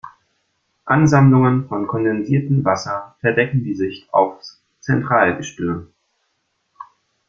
[0.85, 5.93] Ansammlungen von kondensiertem Wasser verdecken die Sicht aufs Zentralgestirn.